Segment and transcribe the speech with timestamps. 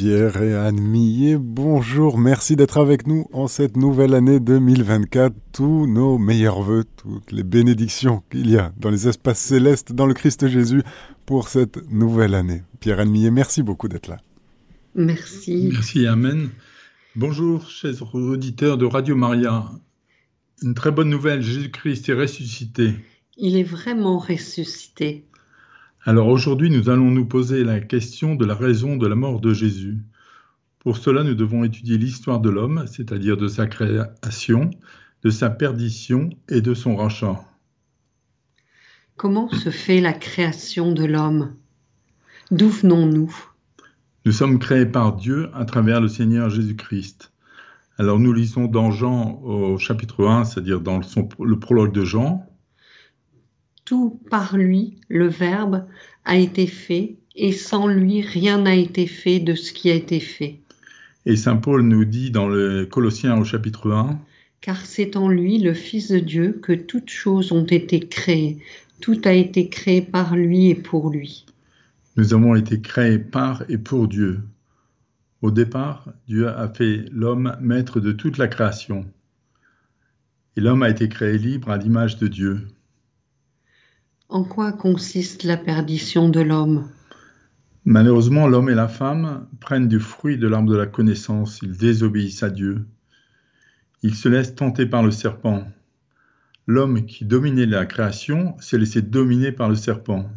[0.00, 5.34] Pierre et Anne Millet, bonjour, merci d'être avec nous en cette nouvelle année 2024.
[5.52, 10.06] Tous nos meilleurs voeux, toutes les bénédictions qu'il y a dans les espaces célestes, dans
[10.06, 10.82] le Christ Jésus
[11.26, 12.62] pour cette nouvelle année.
[12.80, 14.16] Pierre Anne Millet, merci beaucoup d'être là.
[14.94, 15.68] Merci.
[15.70, 16.48] Merci, Amen.
[17.14, 19.70] Bonjour, chers auditeurs de Radio Maria.
[20.62, 22.94] Une très bonne nouvelle, Jésus-Christ est ressuscité.
[23.36, 25.26] Il est vraiment ressuscité.
[26.02, 29.52] Alors aujourd'hui, nous allons nous poser la question de la raison de la mort de
[29.52, 29.98] Jésus.
[30.78, 34.70] Pour cela, nous devons étudier l'histoire de l'homme, c'est-à-dire de sa création,
[35.22, 37.44] de sa perdition et de son rachat.
[39.16, 41.54] Comment se fait la création de l'homme?
[42.50, 43.36] D'où venons-nous?
[44.24, 47.30] Nous sommes créés par Dieu à travers le Seigneur Jésus-Christ.
[47.98, 51.00] Alors nous lisons dans Jean au chapitre 1, c'est-à-dire dans
[51.40, 52.49] le prologue de Jean,
[53.90, 55.84] tout par lui, le Verbe,
[56.24, 60.20] a été fait, et sans lui, rien n'a été fait de ce qui a été
[60.20, 60.60] fait.
[61.26, 64.16] Et Saint Paul nous dit dans le Colossiens au chapitre 1,
[64.60, 68.58] Car c'est en lui, le Fils de Dieu, que toutes choses ont été créées.
[69.00, 71.44] Tout a été créé par lui et pour lui.
[72.14, 74.38] Nous avons été créés par et pour Dieu.
[75.42, 79.04] Au départ, Dieu a fait l'homme maître de toute la création.
[80.56, 82.68] Et l'homme a été créé libre à l'image de Dieu.
[84.32, 86.88] En quoi consiste la perdition de l'homme?
[87.84, 92.44] Malheureusement, l'homme et la femme prennent du fruit de l'arbre de la connaissance, ils désobéissent
[92.44, 92.86] à Dieu.
[94.04, 95.64] Ils se laissent tenter par le serpent.
[96.68, 100.30] L'homme qui dominait la création s'est laissé dominer par le serpent.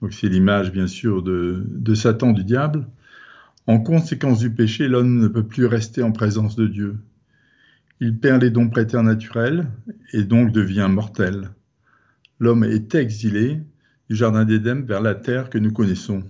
[0.00, 2.86] Donc c'est l'image bien sûr de, de Satan, du diable.
[3.66, 6.96] En conséquence du péché, l'homme ne peut plus rester en présence de Dieu.
[7.98, 9.66] Il perd les dons préternaturels
[10.12, 11.50] et donc devient mortel
[12.42, 13.60] l'homme est exilé
[14.10, 16.24] du Jardin d'Éden vers la terre que nous connaissons.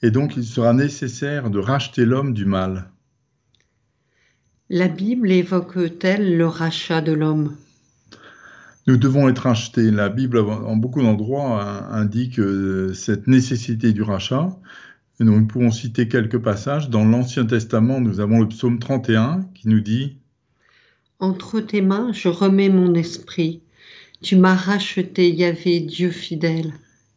[0.00, 2.90] Et donc il sera nécessaire de racheter l'homme du mal.
[4.70, 7.56] La Bible évoque-t-elle le rachat de l'homme?
[8.86, 9.90] Nous devons être rachetés.
[9.90, 14.56] La Bible, en beaucoup d'endroits, indique euh, cette nécessité du rachat.
[15.18, 16.90] nous pouvons citer quelques passages.
[16.90, 20.18] Dans l'Ancien Testament, nous avons le psaume 31 qui nous dit
[21.18, 23.62] Entre tes mains, je remets mon esprit.
[24.22, 26.72] Tu m'as racheté, Yahvé, Dieu fidèle.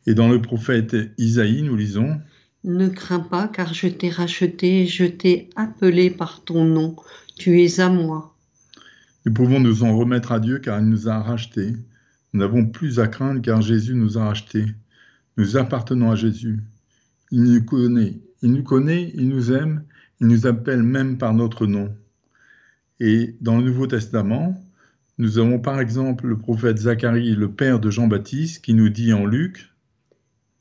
[0.05, 2.19] Et dans le prophète Isaïe, nous lisons
[2.63, 6.95] Ne crains pas, car je t'ai racheté, je t'ai appelé par ton nom,
[7.37, 8.35] tu es à moi.
[9.25, 11.73] Nous pouvons nous en remettre à Dieu, car il nous a rachetés.
[12.33, 14.65] Nous n'avons plus à craindre, car Jésus nous a rachetés.
[15.37, 16.59] Nous appartenons à Jésus.
[17.31, 19.83] Il nous connaît, il nous connaît, il nous aime,
[20.19, 21.93] il nous appelle même par notre nom.
[22.99, 24.61] Et dans le Nouveau Testament,
[25.19, 29.25] nous avons par exemple le prophète Zacharie, le père de Jean-Baptiste, qui nous dit en
[29.25, 29.69] Luc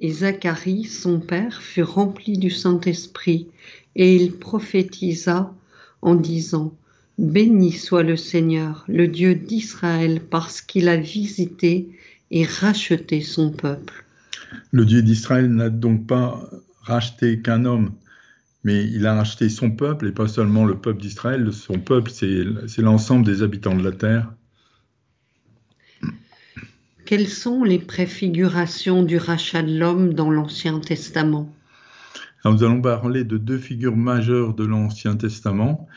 [0.00, 3.46] Et Zacharie, son père, fut rempli du Saint-Esprit,
[3.94, 5.54] et il prophétisa
[6.02, 6.74] en disant
[7.18, 11.88] Béni soit le Seigneur, le Dieu d'Israël, parce qu'il a visité
[12.32, 14.04] et racheté son peuple.
[14.72, 16.50] Le Dieu d'Israël n'a donc pas
[16.82, 17.92] racheté qu'un homme,
[18.64, 21.52] mais il a racheté son peuple, et pas seulement le peuple d'Israël.
[21.52, 24.32] Son peuple, c'est l'ensemble des habitants de la terre.
[27.08, 31.50] Quelles sont les préfigurations du rachat de l'homme dans l'Ancien Testament?
[32.44, 35.88] Nous allons parler de deux figures majeures de l'Ancien Testament.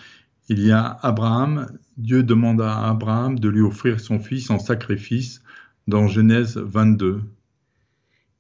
[0.48, 1.68] Il y a Abraham.
[1.98, 5.42] Dieu demande à Abraham de lui offrir son fils en sacrifice
[5.86, 7.24] dans Genèse 22.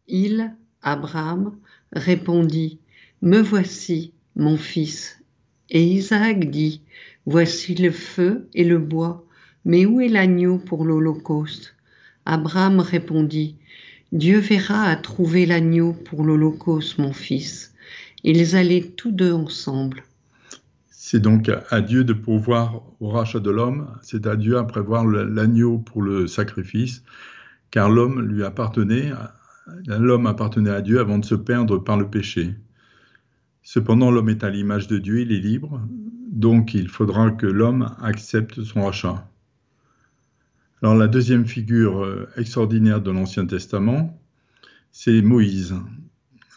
[0.07, 1.57] Il, Abraham,
[1.91, 2.79] répondit,
[3.21, 5.21] Me voici, mon fils.
[5.69, 6.83] Et Isaac dit,
[7.25, 9.25] Voici le feu et le bois,
[9.65, 11.75] mais où est l'agneau pour l'Holocauste?
[12.31, 13.57] Abraham répondit,
[14.13, 17.73] Dieu verra à trouver l'agneau pour l'Holocauste, mon fils.
[18.23, 20.03] Ils allaient tous deux ensemble.
[20.89, 25.05] C'est donc à Dieu de pouvoir au rachat de l'homme, c'est à Dieu à prévoir
[25.05, 27.03] l'agneau pour le sacrifice,
[27.69, 29.11] car l'homme lui appartenait,
[29.87, 32.55] l'homme appartenait à Dieu avant de se perdre par le péché.
[33.61, 35.81] Cependant, l'homme est à l'image de Dieu, il est libre,
[36.31, 39.27] donc il faudra que l'homme accepte son rachat.
[40.83, 44.19] Alors la deuxième figure euh, extraordinaire de l'Ancien Testament,
[44.91, 45.75] c'est Moïse.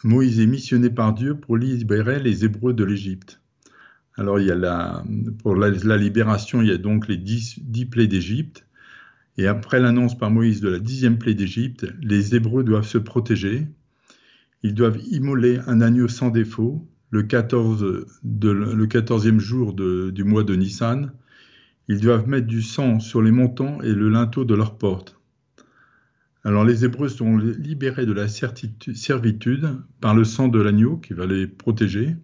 [0.03, 3.39] Moïse est missionné par Dieu pour libérer les Hébreux de l'Égypte.
[4.17, 5.03] Alors il y a la,
[5.43, 7.59] pour la, libération, il y a donc les dix,
[7.91, 8.65] plaies d'Égypte.
[9.37, 13.67] Et après l'annonce par Moïse de la dixième plaie d'Égypte, les Hébreux doivent se protéger.
[14.63, 20.43] Ils doivent immoler un agneau sans défaut le, 14 de, le 14e jour du mois
[20.43, 21.11] de Nissan
[21.87, 25.19] ils doivent mettre du sang sur les montants et le linteau de leurs portes.
[26.43, 31.25] Alors les Hébreux sont libérés de la servitude par le sang de l'agneau qui va
[31.25, 32.15] les protéger.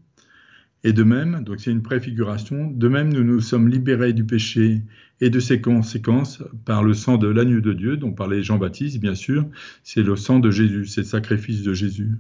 [0.84, 4.81] Et de même, donc c'est une préfiguration, de même nous nous sommes libérés du péché
[5.22, 9.14] et de ses conséquences par le sang de l'agneau de Dieu, dont parlait Jean-Baptiste, bien
[9.16, 9.46] sûr,
[9.84, 12.12] c'est le sang de Jésus, c'est le sacrifice de Jésus.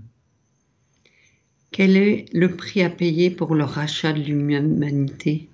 [1.71, 5.50] Quel est le prix à payer pour le rachat de l'humanité?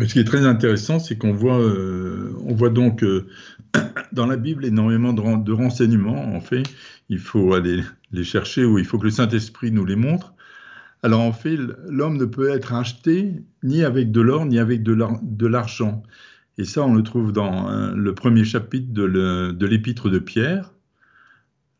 [0.00, 3.26] Ce qui est très intéressant, c'est qu'on voit, euh, on voit donc euh,
[4.12, 6.34] dans la Bible énormément de, de, renseignements.
[6.34, 6.64] En fait,
[7.08, 7.82] il faut aller
[8.12, 10.34] les chercher ou il faut que le Saint-Esprit nous les montre.
[11.02, 11.56] Alors en fait,
[11.88, 16.02] l'homme ne peut être acheté ni avec de l'or ni avec de l'argent.
[16.58, 20.72] Et ça, on le trouve dans euh, le premier chapitre de l'épître de Pierre.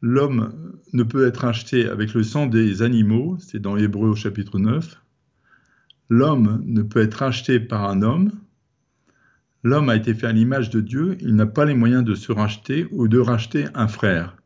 [0.02, 0.52] L'homme
[0.92, 5.00] ne peut être acheté avec le sang des animaux, c'est dans Hébreu au chapitre 9.
[6.08, 8.30] L'homme ne peut être acheté par un homme.
[9.64, 12.30] L'homme a été fait à l'image de Dieu, il n'a pas les moyens de se
[12.30, 14.36] racheter ou de racheter un frère.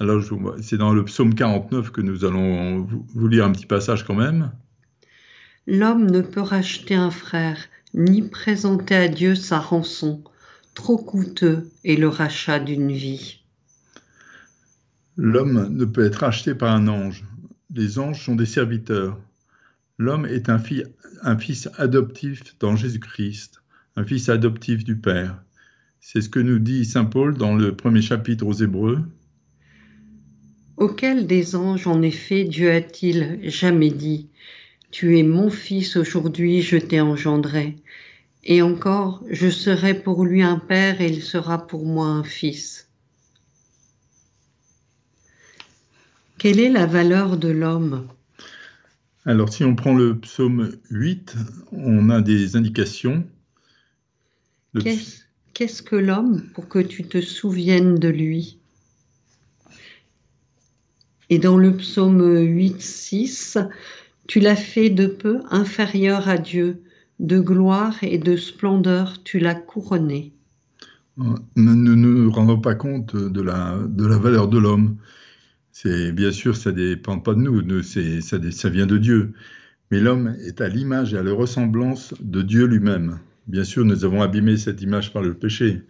[0.00, 0.22] Alors,
[0.60, 4.50] c'est dans le psaume 49 que nous allons vous lire un petit passage quand même.
[5.68, 7.58] L'homme ne peut racheter un frère,
[7.94, 10.24] ni présenter à Dieu sa rançon.
[10.74, 13.44] Trop coûteux est le rachat d'une vie.
[15.16, 17.24] L'homme ne peut être acheté par un ange.
[17.72, 19.16] Les anges sont des serviteurs.
[19.96, 20.58] L'homme est un,
[21.22, 23.62] un fils adoptif dans Jésus-Christ,
[23.96, 25.42] un fils adoptif du Père.
[26.00, 29.02] C'est ce que nous dit Saint Paul dans le premier chapitre aux Hébreux.
[30.76, 34.28] Auquel des anges, en effet, Dieu a-t-il jamais dit
[34.90, 37.76] Tu es mon fils aujourd'hui, je t'ai engendré.
[38.42, 42.88] Et encore, je serai pour lui un père et il sera pour moi un fils.
[46.38, 48.08] Quelle est la valeur de l'homme?
[49.26, 51.36] Alors, si on prend le psaume 8,
[51.72, 53.24] on a des indications.
[55.54, 58.58] Qu'est-ce que l'homme pour que tu te souviennes de lui?
[61.30, 63.58] Et dans le psaume 8, 6,
[64.26, 66.82] tu l'as fait de peu inférieur à Dieu,
[67.18, 70.32] de gloire et de splendeur tu l'as couronné.
[71.16, 74.96] Nous ne nous rendons pas compte de la, de la valeur de l'homme.
[75.82, 78.00] Bien sûr, ça dépend pas de nous, ça,
[78.50, 79.32] ça vient de Dieu.
[79.90, 83.18] Mais l'homme est à l'image et à la ressemblance de Dieu lui-même.
[83.48, 85.82] Bien sûr, nous avons abîmé cette image par le péché,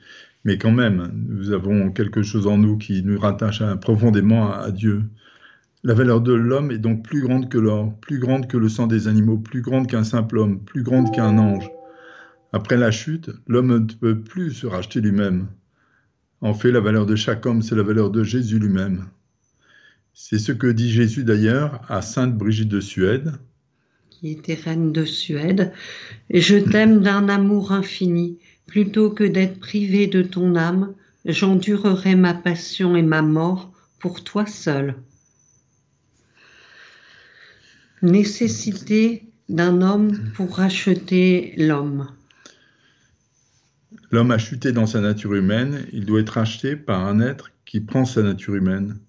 [0.44, 5.04] mais quand même, nous avons quelque chose en nous qui nous rattache profondément à, Dieu.
[5.84, 8.86] La valeur de l'homme est donc plus grande que l'or, plus grande que le sang
[8.86, 11.70] des animaux, plus grande qu'un simple homme, plus grande qu'un ange.
[12.52, 15.46] Après la chute, l'homme ne peut plus se racheter lui-même.
[16.40, 19.04] En fait, la valeur de chaque homme, c'est la valeur de Jésus lui-même.
[20.16, 23.32] C'est ce que dit Jésus d'ailleurs à Sainte Brigitte de Suède.
[24.10, 25.72] Qui était reine de Suède.
[26.30, 28.38] Je t'aime d'un amour infini.
[28.66, 30.94] Plutôt que d'être privé de ton âme,
[31.24, 34.94] j'endurerai ma passion et ma mort pour toi seul.
[38.00, 42.08] Nécessité d'un homme pour racheter l'homme.
[44.12, 47.80] L'homme a chuté dans sa nature humaine, il doit être racheté par un être qui
[47.80, 49.00] prend sa nature humaine.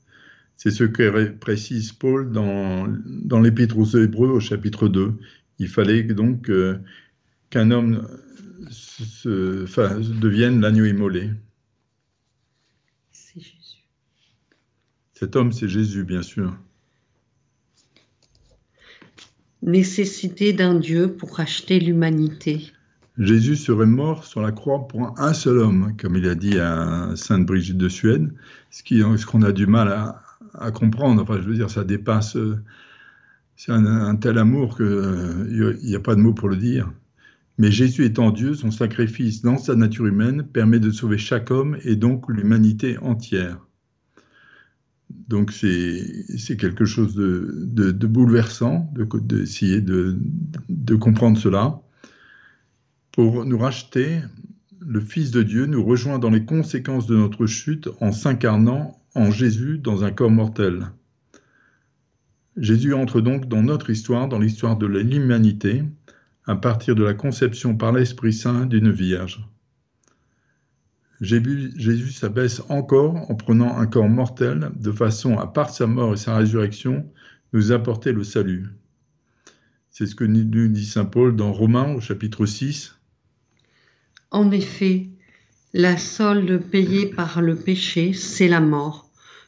[0.57, 5.13] C'est ce que précise Paul dans, dans l'Épître aux Hébreux au chapitre 2.
[5.59, 6.79] Il fallait donc euh,
[7.49, 8.07] qu'un homme
[8.69, 11.31] se, devienne l'agneau immolé.
[13.11, 13.83] C'est Jésus.
[15.13, 16.57] Cet homme, c'est Jésus, bien sûr.
[19.61, 22.71] Nécessité d'un Dieu pour racheter l'humanité.
[23.17, 27.11] Jésus serait mort sur la croix pour un seul homme, comme il a dit à
[27.15, 28.33] Sainte Brigitte de Suède,
[28.69, 30.24] ce qu'on a du mal à,
[30.59, 31.21] à comprendre.
[31.21, 32.37] Enfin, je veux dire, ça dépasse.
[33.55, 36.91] C'est un, tel amour qu'il n'y a, a pas de mots pour le dire.
[37.57, 41.77] Mais Jésus étant Dieu, son sacrifice dans sa nature humaine permet de sauver chaque homme
[41.83, 43.65] et donc l'humanité entière.
[45.29, 50.19] Donc c'est quelque chose de, de, bouleversant d'essayer de,
[50.69, 51.81] de, comprendre cela.
[53.11, 54.19] Pour nous racheter,
[54.79, 59.31] le Fils de Dieu nous rejoint dans les conséquences de notre chute en s'incarnant en
[59.31, 60.91] Jésus dans un corps mortel.
[62.57, 65.83] Jésus entre donc dans notre histoire, dans l'histoire de l'humanité,
[66.45, 69.45] à partir de la conception par l'Esprit Saint d'une Vierge.
[71.21, 76.17] Jésus s'abaisse encore en prenant un corps mortel, de façon à, par sa mort et
[76.17, 77.09] sa résurrection,
[77.53, 78.67] nous apporter le salut.
[79.89, 82.97] C'est ce que nous dit Saint Paul dans Romains au chapitre 6.
[84.31, 85.07] En effet,
[85.73, 89.04] la solde payée par le péché, c'est la mort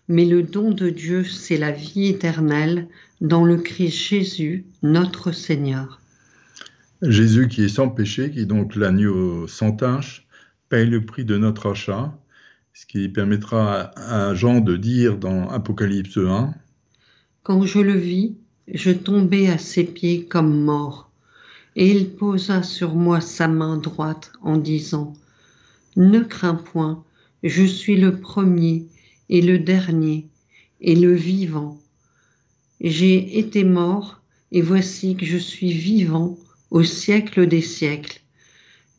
[0.07, 2.87] mais le don de Dieu, c'est la vie éternelle
[3.21, 5.99] dans le Christ Jésus, notre Seigneur.
[7.01, 10.27] Jésus qui est sans péché, qui est donc l'agneau sans tache,
[10.69, 12.17] paye le prix de notre achat,
[12.73, 16.53] ce qui permettra à Jean de dire dans Apocalypse 1
[17.43, 18.35] Quand je le vis,
[18.71, 21.09] je tombais à ses pieds comme mort.
[21.75, 25.13] et il posa sur moi sa main droite en disant,
[25.95, 27.03] Ne crains point,
[27.43, 28.87] je suis le premier
[29.29, 30.27] et le dernier
[30.81, 31.79] et le vivant.
[32.81, 36.37] J'ai été mort, et voici que je suis vivant
[36.69, 38.21] au siècle des siècles.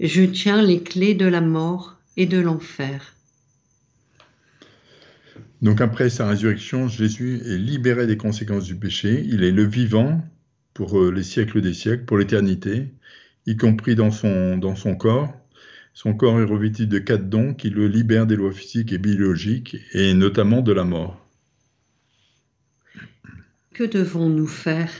[0.00, 3.14] Je tiens les clés de la mort et de l'enfer.
[5.62, 9.24] Donc après sa résurrection, Jésus est libéré des conséquences du péché.
[9.26, 10.20] Il est le vivant
[10.72, 12.86] pour euh, les siècles des siècles, pour l'éternité,
[13.46, 15.32] y compris dans son, dans son corps.
[16.00, 19.78] Son corps est revêtu de quatre dons qui le libèrent des lois physiques et biologiques,
[19.94, 21.28] et notamment de la mort.
[23.74, 24.92] Que devons-nous faire?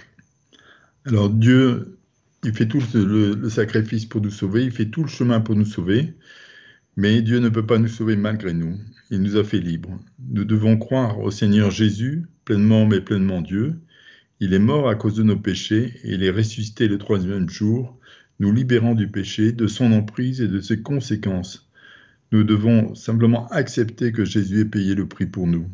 [1.04, 2.00] Alors Dieu,
[2.42, 5.54] il fait tout le, le, sacrifice pour nous sauver, il fait tout le chemin pour
[5.54, 6.14] nous sauver,
[6.96, 8.76] mais Dieu ne peut pas nous sauver malgré nous.
[9.12, 10.00] Il nous a fait libres.
[10.28, 13.78] Nous devons croire au Seigneur Jésus, pleinement mais pleinement Dieu.
[14.40, 17.97] Il est mort à cause de nos péchés et il est ressuscité le troisième jour,
[18.38, 21.68] nous libérant du péché, de son emprise et de ses conséquences.
[22.30, 25.66] Nous devons simplement accepter que Jésus ait payé le prix pour nous.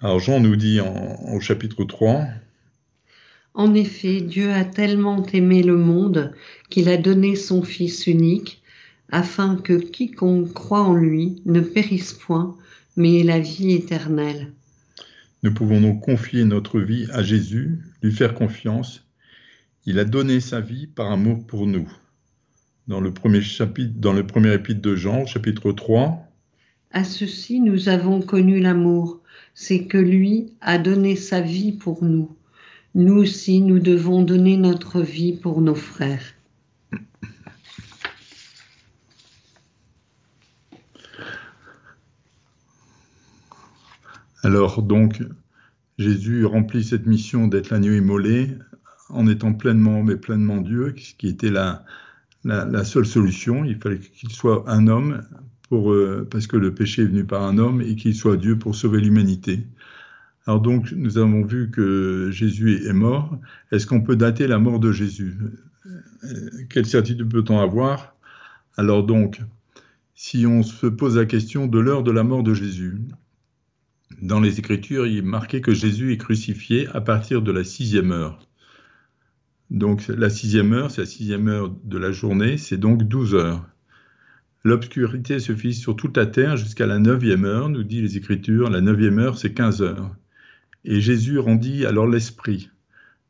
[0.00, 2.26] Alors Jean nous dit en, au chapitre 3,
[3.54, 6.32] En effet, Dieu a tellement aimé le monde
[6.70, 8.62] qu'il a donné son Fils unique
[9.12, 12.56] afin que quiconque croit en lui ne périsse point,
[12.96, 14.52] mais ait la vie éternelle.
[15.42, 19.06] Nous pouvons donc confier notre vie à Jésus, lui faire confiance.
[19.86, 21.90] Il a donné sa vie par amour pour nous.
[22.86, 26.22] Dans le premier chapitre, dans le premier épître de Jean, chapitre 3.
[26.90, 29.20] À ceci nous avons connu l'amour,
[29.54, 32.36] c'est que lui a donné sa vie pour nous.
[32.94, 36.34] Nous aussi nous devons donner notre vie pour nos frères.
[44.42, 45.22] Alors donc,
[45.98, 48.58] Jésus remplit cette mission d'être l'agneau immolé
[49.12, 51.84] en étant pleinement, mais pleinement Dieu, ce qui était la,
[52.84, 53.64] seule solution.
[53.64, 55.22] Il fallait qu'il soit un homme
[55.68, 58.58] pour, euh, parce que le péché est venu par un homme et qu'il soit Dieu
[58.58, 59.66] pour sauver l'humanité.
[60.46, 63.38] Alors donc, nous avons vu que Jésus est mort.
[63.72, 65.36] Est-ce qu'on peut dater la mort de Jésus?
[66.70, 68.16] Quelle certitude peut-on avoir?
[68.76, 69.40] Alors donc,
[70.14, 72.98] si on se pose la question de l'heure de la mort de Jésus,
[74.22, 78.12] dans les Écritures, il est marqué que Jésus est crucifié à partir de la sixième
[78.12, 78.49] heure.
[79.70, 83.64] Donc la sixième heure, c'est la sixième heure de la journée, c'est donc 12 heures.
[84.64, 88.68] L'obscurité se fit sur toute la terre jusqu'à la neuvième heure, nous dit les Écritures.
[88.68, 90.14] La neuvième heure, c'est 15 heures.
[90.84, 92.70] Et Jésus rendit alors l'esprit.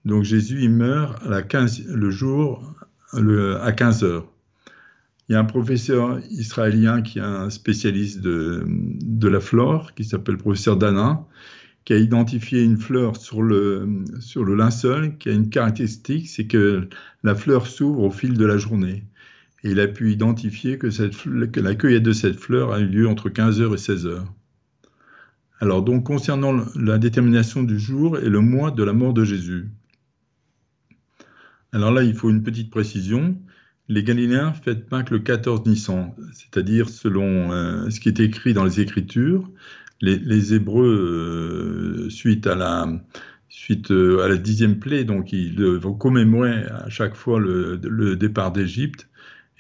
[0.04, 2.74] Donc Jésus, il meurt à la 15, le jour
[3.12, 4.26] à 15 heures.
[5.28, 10.04] Il y a un professeur israélien qui est un spécialiste de, de la flore, qui
[10.04, 11.24] s'appelle le professeur Dana,
[11.90, 16.46] qui a identifié une fleur sur le, sur le linceul qui a une caractéristique, c'est
[16.46, 16.88] que
[17.24, 19.02] la fleur s'ouvre au fil de la journée.
[19.64, 21.16] Et il a pu identifier que, cette,
[21.50, 24.22] que la cueillette de cette fleur a eu lieu entre 15h et 16h.
[25.58, 29.68] Alors donc concernant la détermination du jour et le mois de la mort de Jésus.
[31.72, 33.36] Alors là, il faut une petite précision
[33.90, 38.62] les Galiléens fêtent Pâques le 14 Nissan, c'est-à-dire selon euh, ce qui est écrit dans
[38.62, 39.50] les Écritures.
[40.02, 42.88] Les, Hébreux, euh, suite à la
[43.48, 48.52] suite euh, à la dixième plaie, donc ils vont commémorer à chaque fois le, départ
[48.52, 49.08] d'Égypte,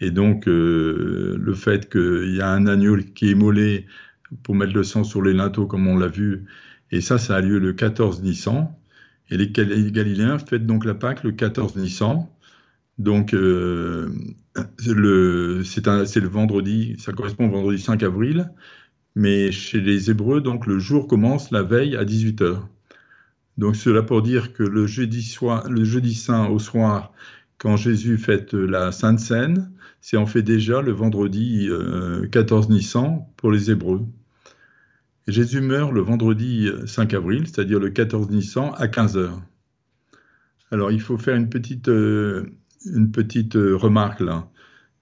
[0.00, 3.86] et donc le fait qu'il y a un agneau qui est immolé
[4.42, 6.46] pour mettre le sang sur les linteaux, comme on l'a vu,
[6.92, 8.74] et ça, ça a lieu le 14 Nissan.
[9.30, 12.26] Et les Galiléens fêtent donc la Pâque le 14 Nissan.
[12.98, 14.10] Donc, euh,
[14.78, 18.50] c'est le vendredi, ça correspond au vendredi 5 avril,
[19.20, 22.56] mais chez les Hébreux, donc le jour commence la veille à 18h.
[23.58, 27.12] Donc, cela pour dire que le jeudi, soir, le jeudi saint au soir,
[27.58, 31.68] quand Jésus fête la Sainte Seine, c'est en fait déjà le vendredi
[32.32, 34.06] 14 euh, Nissan pour les Hébreux.
[35.28, 39.28] Jésus meurt le vendredi 5 avril, c'est-à-dire le 14 Nissan à 15h.
[40.70, 41.88] Alors, il faut faire une petite.
[41.88, 42.46] Euh,
[42.86, 44.48] une petite euh, remarque là,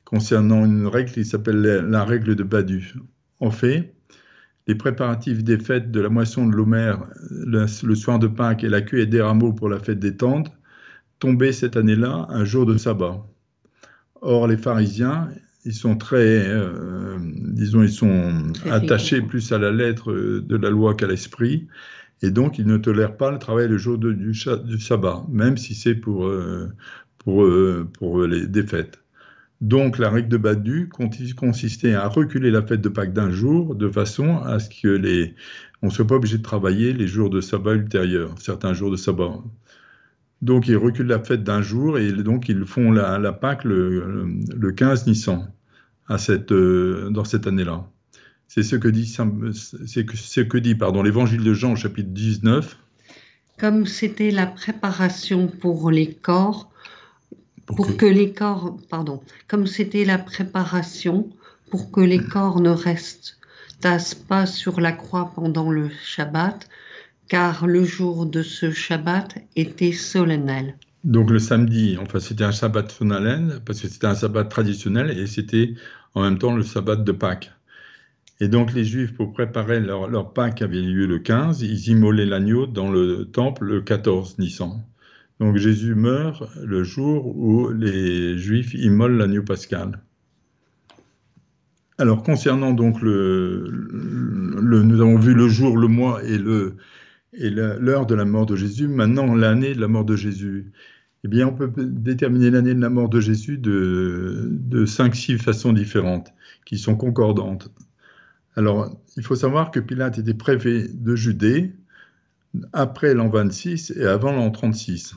[0.04, 2.94] concernant une règle qui s'appelle la règle de Badu.
[3.38, 3.94] En fait,
[4.68, 8.82] les préparatifs des fêtes de la moisson de l'Homère, le, soir de Pâques et la
[8.82, 10.52] cueillette des rameaux pour la fête des tentes
[11.18, 13.26] tombaient cette année-là un jour de sabbat.
[14.20, 15.30] Or, les pharisiens,
[15.64, 20.94] ils sont très, euh, disons, ils sont attachés plus à la lettre de la loi
[20.94, 21.66] qu'à l'esprit,
[22.20, 25.74] et donc ils ne tolèrent pas le travail le jour du, du, sabbat, même si
[25.74, 26.68] c'est pour, euh,
[27.18, 27.48] pour,
[27.94, 29.00] pour les défaites.
[29.60, 33.88] Donc la règle de Badu consistait à reculer la fête de Pâques d'un jour de
[33.88, 35.34] façon à ce que les
[35.82, 38.96] on ne soit pas obligé de travailler les jours de sabbat ultérieurs, certains jours de
[38.96, 39.38] sabbat.
[40.42, 45.06] Donc ils reculent la fête d'un jour et donc ils font la, Pâque le, 15
[45.06, 45.50] Nissan
[46.08, 47.88] à cette, euh, dans cette année-là.
[48.46, 52.78] C'est ce que dit, pardon, l'évangile de Jean au chapitre 19.
[53.58, 56.70] Comme c'était la préparation pour les corps,
[57.76, 58.06] pour, que...
[58.06, 61.28] les corps, pardon, comme c'était la préparation
[61.70, 66.68] pour que les corps ne restassent pas sur la croix pendant le Shabbat,
[67.28, 70.76] car le jour de ce Shabbat était solennel.
[71.04, 75.26] Donc le samedi, enfin c'était un Shabbat solennel, parce que c'était un Shabbat traditionnel, et
[75.26, 75.74] c'était
[76.14, 77.52] en même temps le Shabbat de Pâques.
[78.40, 81.88] Et donc les Juifs, pour préparer leur, leur Pâques qui avait lieu le 15, ils
[81.88, 84.82] immolaient l'agneau dans le temple le 14 Nissan.
[85.40, 90.00] Donc Jésus meurt le jour où les Juifs immolent l'agneau pascal.
[91.98, 93.70] Alors concernant donc le,
[94.62, 96.76] nous avons vu le jour, le mois et le
[97.34, 98.88] et l'heure de la mort de Jésus.
[98.88, 100.72] Maintenant l'année de la mort de Jésus.
[101.24, 105.36] Eh bien, on peut déterminer l'année de la mort de Jésus de, de cinq, six
[105.36, 106.32] façons différentes,
[106.64, 107.70] qui sont concordantes.
[108.54, 111.72] Alors, il faut savoir que Pilate était préfet de Judée
[112.72, 115.16] après l'an 26 et avant l'an 36.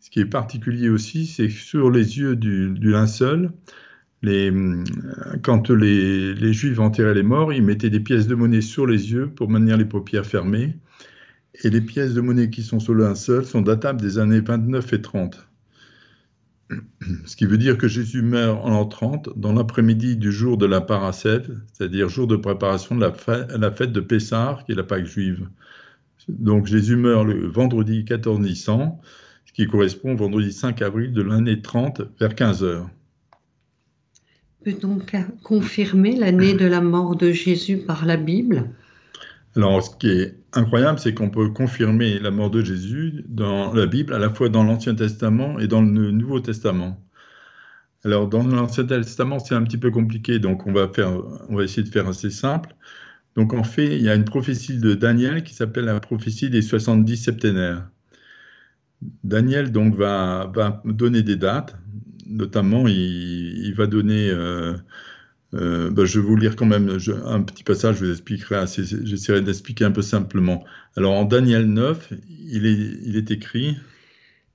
[0.00, 3.52] Ce qui est particulier aussi, c'est que sur les yeux du, linceul,
[5.42, 9.28] quand les, Juifs enterraient les morts, ils mettaient des pièces de monnaie sur les yeux
[9.28, 10.76] pour maintenir les paupières fermées.
[11.62, 14.92] Et les pièces de monnaie qui sont sur le linceul sont datables des années 29
[14.92, 15.46] et 30.
[17.26, 20.66] Ce qui veut dire que Jésus meurt en l'an 30, dans l'après-midi du jour de
[20.66, 25.06] la Parasève, c'est-à-dire jour de préparation de la, fête, de Pessar, qui est la Pâque
[25.06, 25.48] juive.
[26.28, 28.98] Donc Jésus meurt le vendredi 14 Nissan,
[29.50, 32.88] ce qui correspond au vendredi 5 avril de l'année 30 vers 15 heures.
[34.64, 35.00] Peut-on
[35.42, 38.70] confirmer l'année de la mort de Jésus par la Bible?
[39.56, 43.86] Alors, ce qui est incroyable, c'est qu'on peut confirmer la mort de Jésus dans la
[43.86, 47.04] Bible, à la fois dans l'Ancien Testament et dans le Nouveau Testament.
[48.04, 51.10] Alors, dans l'Ancien Testament, c'est un petit peu compliqué, donc on va, faire,
[51.48, 52.72] on va essayer de faire assez simple.
[53.34, 56.62] Donc, en fait, il y a une prophétie de Daniel qui s'appelle la prophétie des
[56.62, 57.88] 70 septénaires.
[59.24, 60.50] Daniel donc va,
[60.84, 61.76] donner des dates,
[62.26, 64.74] notamment il, il va donner euh,
[65.54, 69.40] euh, ben, je vais vous lire quand même un petit passage, je vous expliquerai, j'essaierai
[69.40, 70.64] d'expliquer un peu simplement.
[70.96, 72.12] Alors en Daniel 9,
[72.46, 73.76] il est, il est écrit.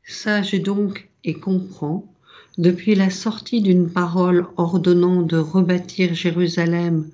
[0.03, 2.13] Sage donc et comprends,
[2.57, 7.09] depuis la sortie d'une parole ordonnant de rebâtir Jérusalem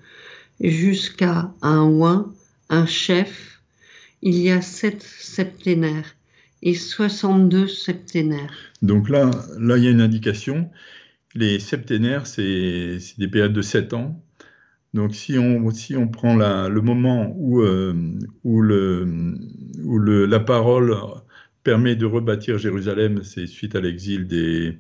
[0.60, 2.32] jusqu'à un oin,
[2.70, 3.62] un chef,
[4.22, 6.16] il y a sept septénaires
[6.62, 8.54] et 62 septénaires.
[8.82, 10.70] Donc là, là, il y a une indication.
[11.34, 14.22] Les septénaires, c'est des périodes de 7 ans.
[14.94, 17.94] Donc si on, si on prend le moment où, euh,
[18.44, 19.36] où, le,
[19.84, 20.94] où le, la parole
[21.64, 24.78] permet de rebâtir Jérusalem, c'est suite à l'exil des,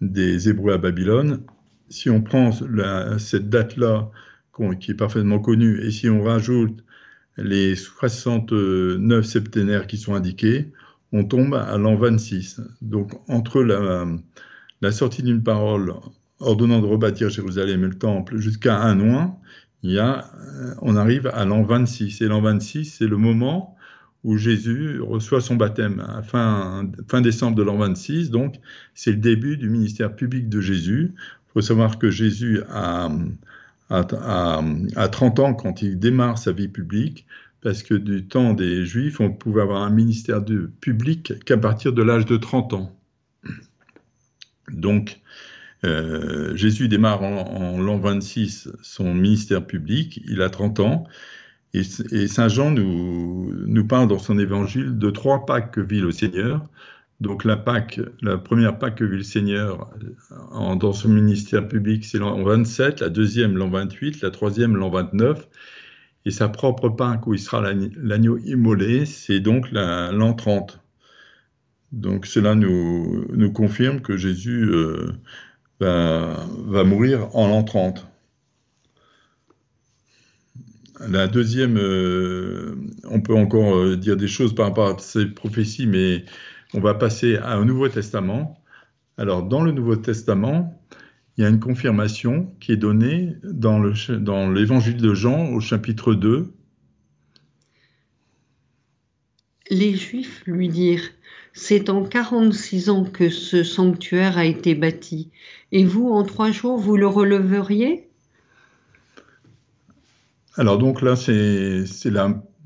[0.00, 1.42] des Hébreux à Babylone.
[1.88, 2.52] Si on prend
[3.18, 4.10] cette date-là,
[4.80, 6.84] qui est parfaitement connue, et si on rajoute
[7.36, 10.72] les 69 septénaires qui sont indiqués,
[11.12, 12.60] on tombe à l'an 26.
[12.82, 15.94] Donc entre la, sortie d'une parole
[16.40, 19.36] ordonnant de rebâtir Jérusalem et le temple jusqu'à un oin,
[19.82, 22.20] il y a, euh, on arrive à l'an 26.
[22.20, 23.76] Et l'an 26, c'est le moment
[24.24, 28.30] où Jésus reçoit son baptême fin, fin décembre de l'an 26.
[28.30, 28.56] Donc,
[28.94, 31.12] c'est le début du ministère public de Jésus.
[31.14, 33.08] Il faut savoir que Jésus a,
[33.90, 37.26] a, 30 ans quand il démarre sa vie publique,
[37.62, 40.44] parce que du temps des Juifs, on pouvait avoir un ministère
[40.80, 42.96] public qu'à partir de l'âge de 30 ans.
[44.70, 45.20] Donc,
[45.84, 51.04] euh, Jésus démarre en, l'an 26 son ministère public, il a 30 ans,
[51.74, 56.10] et, Saint Jean nous, nous, parle dans son évangile de trois Pâques que vit le
[56.12, 56.66] Seigneur.
[57.20, 59.90] Donc la Pâque, la première Pâque que vit le Seigneur
[60.50, 64.88] en, dans son ministère public, c'est l'an 27, la deuxième l'an 28, la troisième l'an
[64.88, 65.48] 29,
[66.28, 70.78] et sa propre Pâque où il sera l'agneau immolé, c'est donc l'an 30.
[71.90, 75.10] Donc cela nous, confirme que Jésus euh,
[75.80, 78.06] va, mourir en l'an 30.
[81.08, 85.86] La deuxième, euh, on peut encore euh, dire des choses par rapport à ces prophéties,
[85.86, 86.26] mais
[86.74, 88.62] on va passer à un Nouveau Testament.
[89.16, 90.78] Alors dans le Nouveau Testament,
[91.38, 93.80] il y a une confirmation qui est donnée dans
[94.50, 96.52] l'évangile de Jean au chapitre 2.
[99.70, 101.08] Les Juifs lui dirent
[101.52, 105.30] c'est en 46 ans que ce sanctuaire a été bâti.
[105.70, 108.08] Et vous, en trois jours, vous le releveriez?
[110.56, 111.84] Alors donc là, c'est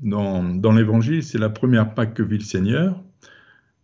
[0.01, 3.03] dans, dans l'Évangile, c'est la première Pâque que vit le Seigneur.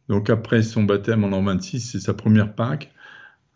[0.08, 2.92] Donc après son baptême en l'an 26, c'est sa première Pâque.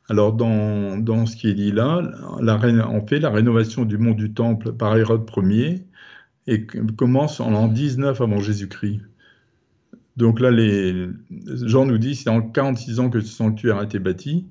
[0.10, 2.02] Alors dans, ce qui est dit là,
[2.42, 5.86] la, on fait la rénovation du mont du Temple par Hérode Ier
[6.48, 9.02] et commence en l'an 19 avant Jésus-Christ.
[10.18, 11.08] Donc là, les,
[11.48, 14.48] Jean nous dit c'est en 46 ans que ce sanctuaire a été bâti.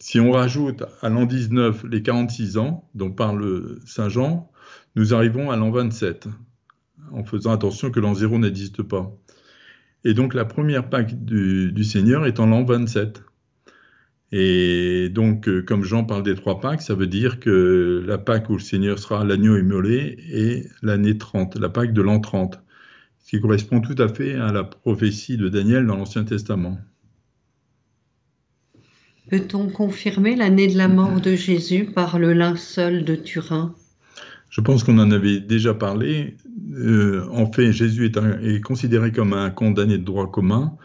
[0.00, 4.50] Si on rajoute à l'an 19 les 46 ans dont parle Saint Jean,
[4.96, 6.28] nous arrivons à l'an 27,
[7.12, 9.16] en faisant attention que l'an 0 n'existe pas.
[10.02, 13.22] Et donc la première Pâque du, du Seigneur est en l'an 27.
[14.36, 18.50] Et donc, euh, comme Jean parle des trois Pâques, ça veut dire que la Pâque
[18.50, 22.60] où le Seigneur sera l'agneau immolé est l'année 30, la Pâque de l'an 30,
[23.20, 26.78] ce qui correspond tout à fait à la prophétie de Daniel dans l'Ancien Testament.
[29.30, 33.76] Peut-on confirmer l'année de la mort de Jésus par le linceul de Turin?
[34.50, 36.36] Je pense qu'on en avait déjà parlé.
[36.72, 40.76] Euh, en fait, Jésus est, est, considéré comme un condamné de droit commun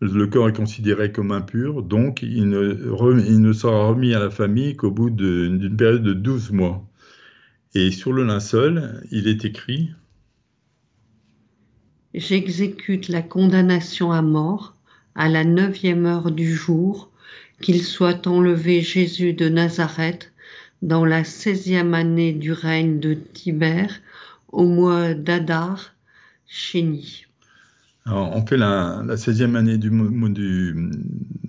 [0.00, 4.90] le corps est considéré comme impur, donc il ne, sera remis à la famille qu'au
[4.90, 6.86] bout d'une période de 12 mois.
[7.74, 9.90] Et sur le linceul, il est écrit
[12.14, 14.74] J'exécute la condamnation à mort
[15.14, 17.10] à la neuvième heure du jour,
[17.62, 20.32] qu'il soit enlevé Jésus de Nazareth
[20.82, 24.00] dans la seizième année du règne de Tibère,
[24.52, 25.94] au mois d'Adar,
[26.46, 27.25] Chéni
[28.06, 29.90] on fait la, 16e année du,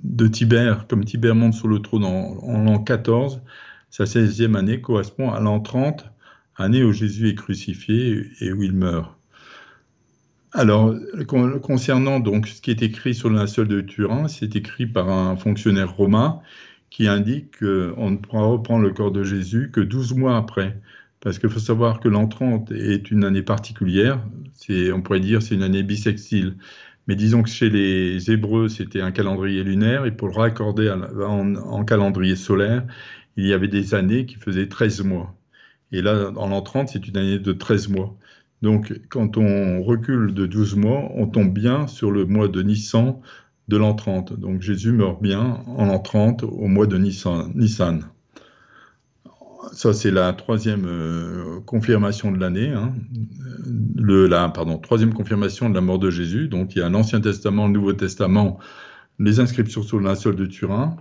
[0.03, 3.41] de Tibère, comme Tibère monte sur le trône en, l'an 14,
[3.89, 6.05] sa 16e année correspond à l'an 30,
[6.55, 9.15] année où Jésus est crucifié et où il meurt.
[10.53, 10.95] Alors,
[11.61, 15.35] concernant donc ce qui est écrit sur le linceul de Turin, c'est écrit par un
[15.35, 16.39] fonctionnaire romain
[16.89, 20.79] qui indique qu'on ne pourra reprendre le corps de Jésus que 12 mois après.
[21.21, 24.23] Parce qu'il faut savoir que l'an 30 est une année particulière,
[24.69, 26.57] on pourrait dire c'est une année bissextile.
[27.07, 31.85] Mais disons que chez les Hébreux, c'était un calendrier lunaire, et pour le raccorder en,
[31.85, 32.85] calendrier solaire,
[33.37, 35.33] il y avait des années qui faisaient 13 mois.
[35.91, 38.17] Et là, en l'an 30, c'est une année de 13 mois.
[38.61, 43.19] Donc, quand on recule de 12 mois, on tombe bien sur le mois de Nissan
[43.69, 44.37] de l'an 30.
[44.39, 46.97] Donc, Jésus meurt bien en l'an 30 au mois de.
[46.97, 48.01] Nissan
[49.73, 52.93] ça, c'est la troisième euh, confirmation de l'année, hein.
[53.97, 56.47] la pardon, troisième confirmation de la mort de Jésus.
[56.47, 58.59] Donc, il y a l'Ancien Testament, le Nouveau Testament,
[59.19, 60.97] les inscriptions sur le linceul de Turin.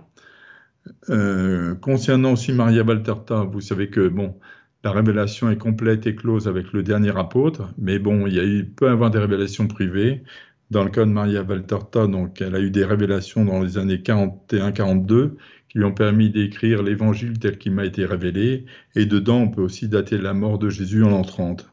[1.09, 4.35] Euh, concernant aussi Maria Valterta, vous savez que bon,
[4.83, 8.45] la révélation est complète et close avec le dernier apôtre, mais bon, il y a
[8.45, 10.23] eu peut avoir des révélations privées.
[10.69, 13.97] Dans le cas de Maria Valterta, donc, elle a eu des révélations dans les années
[13.97, 15.35] 41-42
[15.69, 19.61] qui lui ont permis d'écrire l'évangile tel qu'il m'a été révélé, et dedans on peut
[19.61, 21.69] aussi dater la mort de Jésus en l'an 30.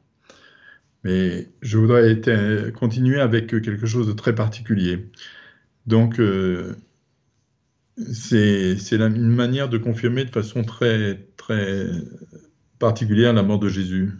[1.04, 2.20] Mais je voudrais
[2.72, 5.10] continuer avec quelque chose de très particulier.
[5.86, 6.74] Donc, euh,
[8.12, 11.86] c'est une manière de confirmer de façon très, très
[12.78, 14.12] particulière la mort de Jésus.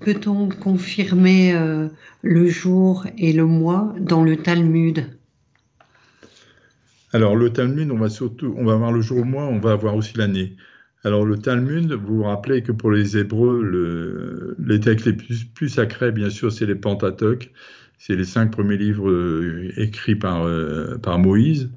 [0.00, 1.88] Peut-on confirmer euh,
[2.22, 5.06] le jour et le mois dans le Talmud?
[7.12, 9.72] Alors, le Talmud, on va surtout, on va avoir le jour au mois, on va
[9.72, 10.56] avoir aussi l'année.
[11.04, 15.68] Alors, le Talmud, vous vous rappelez que pour les Hébreux, le, les textes les plus,
[15.68, 17.52] sacrés, bien sûr, c'est les Pentateuques.
[17.98, 21.70] C'est les cinq premiers livres euh, écrits par, euh, par Moïse.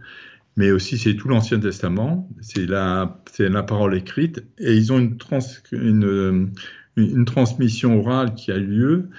[0.55, 2.27] Mais aussi, c'est tout l'Ancien Testament.
[2.41, 4.43] C'est la, la parole écrite.
[4.57, 6.51] Et ils ont une,
[6.97, 9.09] une transmission orale qui a lieu.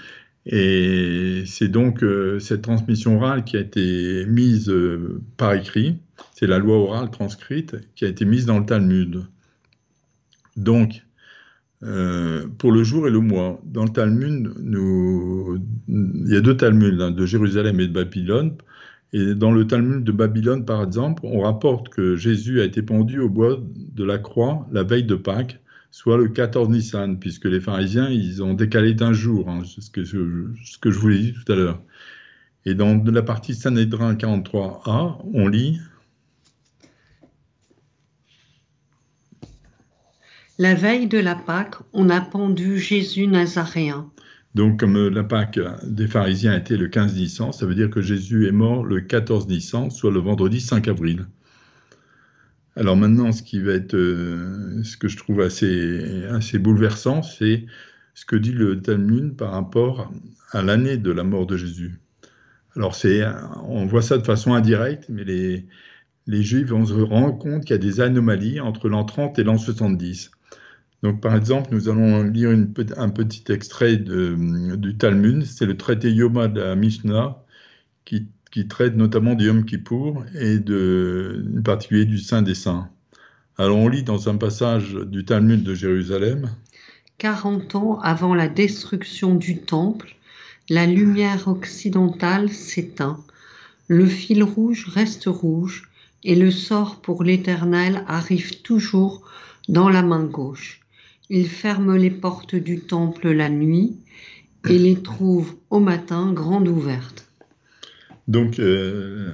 [0.46, 4.72] Et c'est donc euh, cette transmission orale qui a été mise
[5.36, 5.98] par écrit
[6.34, 9.24] c'est la loi orale transcrite qui a été mise dans le Talmud.
[10.56, 11.04] Donc,
[11.82, 14.52] euh, pour le jour et le mois, dans le Talmud,
[15.88, 18.56] il y a deux Talmuds, hein, de Jérusalem et de Babylone.
[19.12, 23.20] Et dans le Talmud de Babylone, par exemple, on rapporte que Jésus a été pendu
[23.20, 23.58] au bois
[23.94, 25.60] de la croix la veille de Pâques,
[25.90, 30.04] soit le 14 Nissan, puisque les pharisiens, ils ont décalé d'un jour, hein, ce, que
[30.04, 31.82] je, ce que je vous l'ai dit tout à l'heure.
[32.64, 35.80] Et dans la partie Sanhédrin 43a, on lit
[40.60, 44.10] La veille de la Pâque, on a pendu Jésus nazaréen.
[44.56, 48.48] Donc, comme la Pâque des pharisiens était le 15 Nissan, ça veut dire que Jésus
[48.48, 51.26] est mort le 14 Nissan, soit le vendredi 5 avril.
[52.78, 57.66] Alors maintenant, ce qui va être, euh, ce que je trouve assez, bouleversant, c'est
[58.14, 60.12] ce que dit le Talmud par rapport
[60.52, 61.98] à l'année de la mort de Jésus.
[62.76, 63.24] Alors c'est,
[63.64, 65.66] on voit ça de façon indirecte, mais les,
[66.28, 69.44] les Juifs vont se rendre compte qu'il y a des anomalies entre l'an 30 et
[69.44, 70.30] l'an 70.
[71.02, 75.44] Donc, par exemple, nous allons lire un petit extrait du Talmud.
[75.44, 77.42] C'est le traité Yoma de la Mishnah
[78.04, 78.28] qui,
[78.68, 82.88] traite notamment du Yom Kippour et de, en particulier du Saint des Saints.
[83.56, 86.50] Alors on lit dans un passage du Talmud de Jérusalem.
[87.18, 90.16] 40 ans avant la destruction du temple,
[90.68, 93.18] la lumière occidentale s'éteint,
[93.88, 95.88] le fil rouge reste rouge,
[96.24, 99.28] et le sort pour l'Éternel arrive toujours
[99.68, 100.80] dans la main gauche.
[101.30, 103.96] Il ferme les portes du temple la nuit
[104.68, 107.27] et les trouve au matin grandes ouvertes.
[108.28, 109.32] Donc, euh,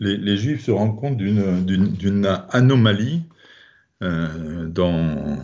[0.00, 3.22] les, Juifs se rendent compte d'une anomalie
[4.02, 5.38] euh, dans,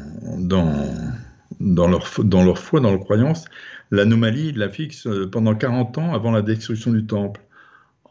[1.60, 3.44] leur, foi, dans leur croyance.
[3.92, 7.40] L'anomalie, la fixent euh, pendant 40 ans avant la destruction du temple.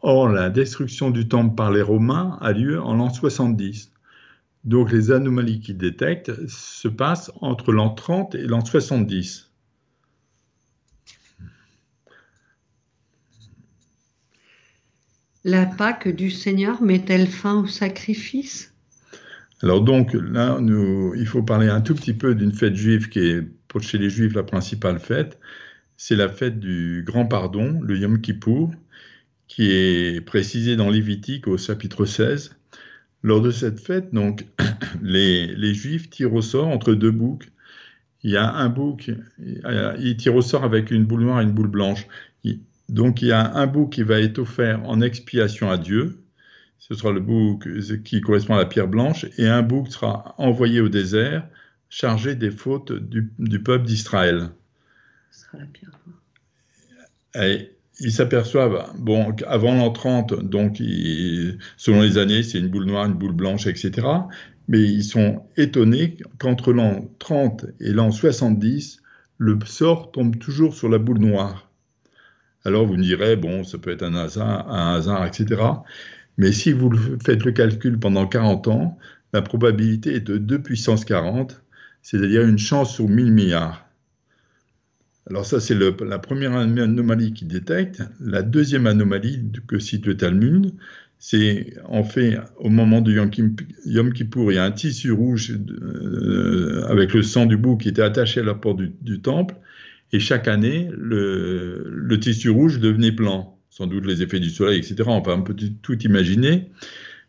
[0.00, 3.92] Or, la destruction du temple par les Romains a lieu en l'an 70.
[4.64, 9.45] Donc, les anomalies qu'ils détectent se passent entre l'an 30 et l'an 70.
[15.48, 18.74] La Pâque du Seigneur met-elle fin au sacrifice?
[19.62, 23.20] Alors donc là, nous, il faut parler un tout petit peu d'une fête juive qui
[23.20, 25.38] est pour chez les Juifs la principale fête.
[25.96, 28.72] C'est la fête du Grand Pardon, le Yom Kippour,
[29.46, 32.56] qui est précisé dans Lévitique au chapitre 16.
[33.22, 34.46] Lors de cette fête, donc,
[35.00, 37.48] les, les Juifs tirent au sort entre deux boucs.
[38.24, 41.52] Il y a un bouc, ils tirent au sort avec une boule noire et une
[41.52, 42.08] boule blanche.
[42.88, 46.22] Donc il y a un bouc qui va être offert en expiation à Dieu,
[46.78, 47.66] ce sera le bouc
[48.04, 51.46] qui correspond à la pierre blanche, et un bouc sera envoyé au désert,
[51.88, 54.50] chargé des fautes du, peuple d'Israël.
[55.30, 55.90] Ce sera la pierre
[57.34, 60.76] Et ils s'aperçoivent, bon, avant l'an 30, donc
[61.76, 64.06] selon les années, c'est une boule noire, une boule blanche, etc.
[64.68, 69.02] Mais ils sont étonnés qu'entre l'an 30 et l'an 70,
[69.38, 71.65] le sort tombe toujours sur la boule noire.
[72.66, 75.62] Alors vous me direz, bon, ça peut être un hasard, un hasard, etc.
[76.36, 76.90] Mais si vous
[77.24, 78.98] faites le calcul pendant 40 ans,
[79.32, 81.62] la probabilité est de 2 puissance 40,
[82.02, 83.88] c'est-à-dire une chance sur 1000 milliards.
[85.30, 88.02] Alors ça, c'est la première anomalie qu'il détecte.
[88.20, 90.72] La deuxième anomalie que cite le Talmud,
[91.20, 96.84] c'est en fait, au moment de Yom Kippour, il y a un tissu rouge euh,
[96.88, 99.54] avec le sang du bouc qui était attaché à la porte du temple,
[100.16, 103.60] et chaque année, le, tissu rouge devenait blanc.
[103.68, 105.02] Sans doute les effets du soleil, etc.
[105.06, 106.70] On peut tout imaginer.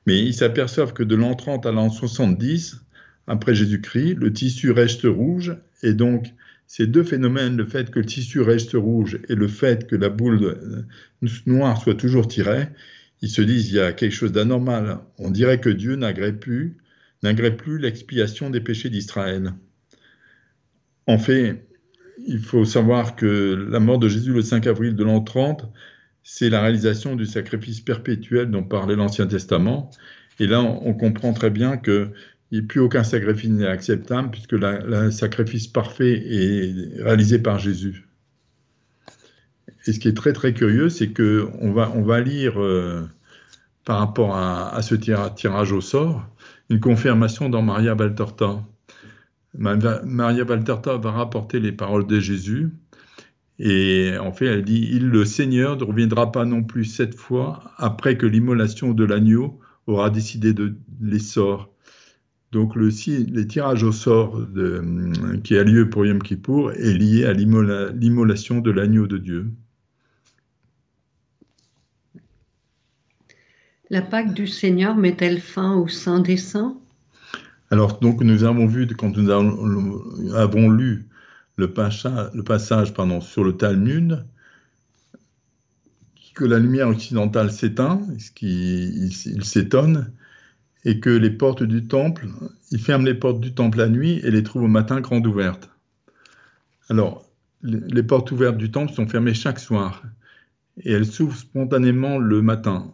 [0.06, 2.80] Mais ils s'aperçoivent que de l'an 30 à l'an 70,
[3.28, 5.58] après Jésus-Christ, le tissu reste rouge.
[5.84, 6.28] Et donc,
[6.66, 10.08] ces deux phénomènes, le fait que le tissu reste rouge et le fait que la
[10.08, 12.70] boule euh, noire soit toujours tirée,
[13.22, 15.00] ils se disent il y a quelque chose d'anormal.
[15.18, 16.78] On dirait que Dieu n'agrée plus,
[17.58, 19.56] plus l'expiation des péchés d'Israël.
[21.06, 21.67] En fait,
[22.28, 25.66] il faut savoir que la mort de Jésus le 5 avril de l'an 30,
[26.24, 29.90] c'est la réalisation du sacrifice perpétuel dont parlait l'Ancien Testament.
[30.40, 32.10] Et là, on, comprend très bien que
[32.68, 38.08] plus aucun sacrifice n'est acceptable puisque le sacrifice parfait est réalisé par Jésus.
[39.88, 43.08] Et ce qui est très très curieux, c'est que on va lire euh,
[43.86, 46.28] par rapport à, ce tirage au sort
[46.70, 48.62] une confirmation dans Maria Baltorta.
[49.58, 52.72] Maria Valterta va rapporter les paroles de Jésus.
[53.60, 57.72] Et en fait, elle dit Il, le Seigneur, ne reviendra pas non plus cette fois
[57.78, 61.74] après que l'immolation de l'agneau aura décidé de les sorts.
[62.52, 64.40] Donc, le, les tirages au sort
[65.44, 69.52] qui a lieu pour Yom Kippour est lié à l'immolation de l'agneau de Dieu.
[73.90, 76.78] La Pâque du Seigneur met-elle fin au Saint des Saints?
[77.70, 81.08] Alors, donc, nous avons vu, quand nous avons, lu
[81.58, 84.26] le, passage, sur le Talmud,
[86.34, 90.12] que la lumière occidentale s'éteint, ce qui s'étonne,
[90.86, 92.28] et que les portes du temple,
[92.72, 95.70] il ferme les portes du temple la nuit et les trouve au matin grandes ouvertes.
[96.90, 97.26] Alors,
[97.64, 100.04] les portes ouvertes du temple sont fermées chaque soir
[100.84, 102.94] et elles s'ouvrent spontanément le matin.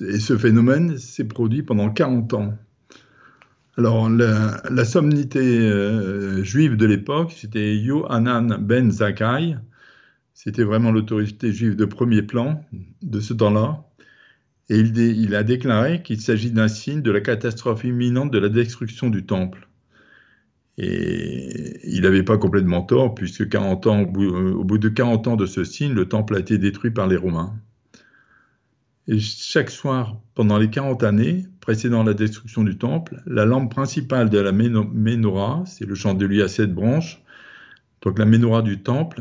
[0.00, 2.58] Et ce phénomène s'est produit pendant 40 ans.
[3.78, 9.56] Alors, la, sommité euh, juive de l'époque, c'était Yohanan ben Zakkai.
[10.32, 12.64] C'était vraiment l'autorité juive de premier plan
[13.02, 13.84] de ce temps-là.
[14.70, 19.10] Et il, a déclaré qu'il s'agit d'un signe de la catastrophe imminente de la destruction
[19.10, 19.68] du temple.
[20.78, 25.46] Et il n'avait pas complètement tort, puisque 40 ans, au bout de 40 ans de
[25.46, 27.54] ce signe, le temple a été détruit par les Romains.
[29.06, 34.30] Et chaque soir, pendant les 40 années précédant la destruction du temple, la lampe principale
[34.30, 37.20] de la menorah, c'est le chandelier à sept branches,
[38.02, 39.20] Donc la menorah du temple,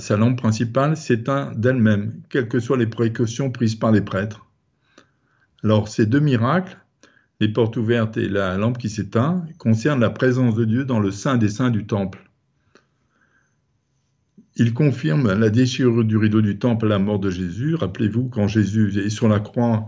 [0.00, 4.46] sa lampe principale s'éteint d'elle-même, quelles que soient les précautions prises par les prêtres.
[5.62, 6.76] Alors ces deux miracles,
[7.38, 11.12] les portes ouvertes et la lampe qui s'éteint, concernent la présence de Dieu dans le
[11.12, 12.28] sein des saints du temple.
[14.56, 17.76] Ils confirment la déchirure du rideau du temple à la mort de Jésus.
[17.76, 19.86] Rappelez-vous, quand Jésus est sur la croix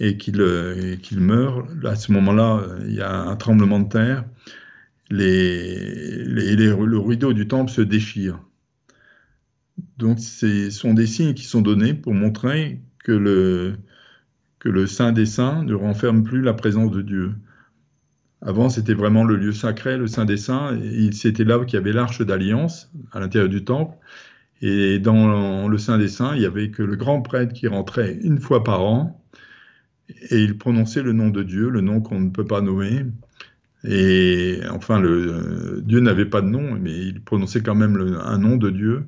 [0.00, 4.24] et qu'il meurt, à ce moment-là, il y a un tremblement de terre
[5.10, 8.40] les, le rideau du temple se déchire.
[9.96, 13.76] Donc, ce sont des signes qui sont donnés pour montrer que le,
[14.58, 17.34] que le Saint des Saints ne renferme plus la présence de Dieu.
[18.40, 20.78] Avant, c'était vraiment le lieu sacré, le Saint des Saints.
[21.12, 23.96] C'était là qu'il y avait l'arche d'alliance à l'intérieur du temple.
[24.60, 28.18] Et dans le Saint des Saints, il n'y avait que le grand prêtre qui rentrait
[28.22, 29.24] une fois par an
[30.08, 33.06] et il prononçait le nom de Dieu, le nom qu'on ne peut pas nommer.
[33.84, 38.38] Et enfin, le, euh, Dieu n'avait pas de nom, mais il prononçait quand même un
[38.38, 39.06] nom de Dieu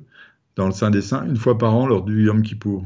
[0.55, 2.85] dans le Saint des Saints une fois par an lors du Yom Kippour.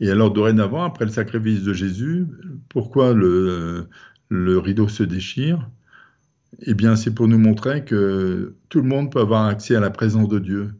[0.00, 2.26] Et alors, dorénavant, après le sacrifice de Jésus,
[2.70, 3.86] pourquoi le,
[4.30, 5.68] le rideau se déchire?
[6.62, 9.90] Eh bien, c'est pour nous montrer que tout le monde peut avoir accès à la
[9.90, 10.70] présence de Dieu.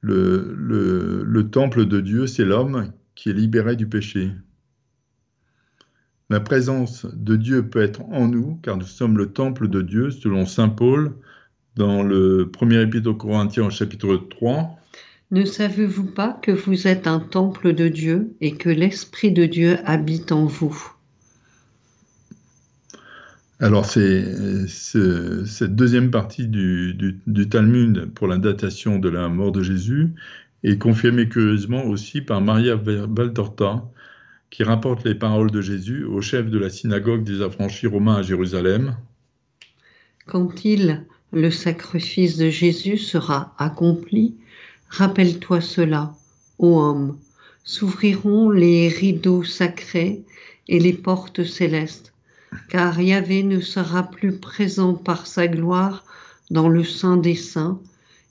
[0.00, 4.30] Le, le, le temple de Dieu, c'est l'homme qui est libéré du péché.
[6.30, 10.10] La présence de Dieu peut être en nous, car nous sommes le temple de Dieu,
[10.10, 11.14] selon Saint Paul,
[11.74, 14.78] dans le premier épître aux Corinthiens au chapitre 3.
[15.30, 19.78] Ne savez-vous pas que vous êtes un temple de Dieu et que l'Esprit de Dieu
[19.84, 20.92] habite en vous?
[23.60, 27.18] Alors, c'est cette deuxième partie du,
[27.50, 30.10] Talmud pour la datation de la mort de Jésus
[30.62, 33.84] est confirmée curieusement aussi par Maria Valtorta,
[34.50, 38.22] qui rapporte les paroles de Jésus au chef de la synagogue des affranchis romains à
[38.22, 38.96] Jérusalem.
[40.26, 44.36] Quand il, le sacrifice de Jésus, sera accompli,
[44.88, 46.14] rappelle-toi cela,
[46.58, 47.18] ô homme,
[47.64, 50.22] s'ouvriront les rideaux sacrés
[50.68, 52.12] et les portes célestes,
[52.68, 56.04] car Yahvé ne sera plus présent par sa gloire
[56.50, 57.80] dans le sein des saints,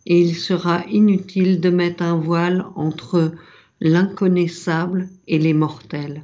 [0.06, 3.34] et il sera inutile de mettre un voile entre
[3.82, 6.24] l'inconnaissable et les mortels.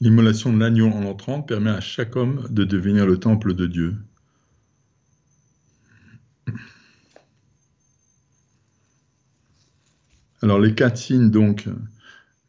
[0.00, 3.94] L'immolation de l'agneau en entrant permet à chaque homme de devenir le temple de Dieu.
[10.42, 11.68] Alors les quatre signes donc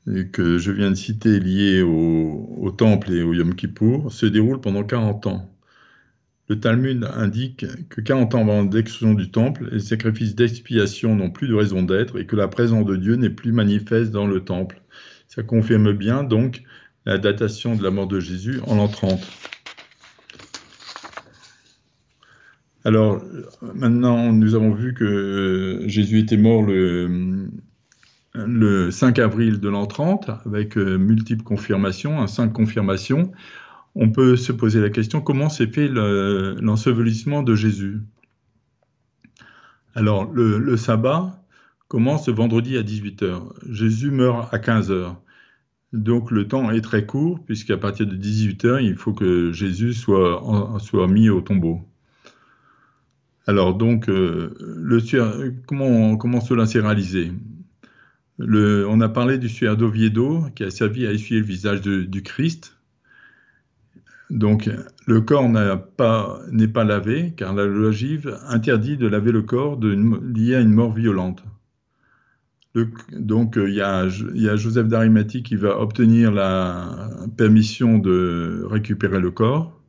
[0.05, 4.83] que je viens de citer liés au, temple et au Yom Kippour se déroulent pendant
[4.83, 5.49] 40 ans.
[6.49, 11.47] Le Talmud indique que 40 ans avant l'exclusion du temple, les sacrifices d'expiation n'ont plus
[11.47, 14.81] de raison d'être et que la présence de Dieu n'est plus manifeste dans le temple.
[15.29, 16.63] Ça confirme bien donc
[17.05, 19.21] la datation de la mort de Jésus en l'an 30.
[22.85, 23.23] Alors,
[23.73, 27.47] maintenant, nous avons vu que Jésus était mort le,
[28.33, 33.31] le 5 avril de l'an 30, avec euh, multiples confirmations, un 5 confirmations
[33.95, 38.01] on peut se poser la question comment s'est fait l'ensevelissement de Jésus?
[39.95, 41.39] Alors, le, sabbat
[41.87, 43.41] commence vendredi à 18h.
[43.69, 45.15] Jésus meurt à 15h.
[45.93, 50.41] Donc, le temps est très court, puisqu'à partir de 18h, il faut que Jésus soit,
[51.07, 51.81] mis au tombeau.
[53.45, 57.31] Alors, donc, euh, comment, comment cela s'est réalisé?
[58.39, 62.75] On a parlé du suaire d'Oviedo qui a servi à essuyer le visage du Christ
[64.33, 64.67] donc,
[65.05, 70.59] le corps n'est pas, lavé, car la logive interdit de laver le corps lié à
[70.59, 71.43] une mort violente.
[73.11, 79.79] donc, il y, a, Joseph d'Arimathie qui va obtenir la permission de récupérer le corps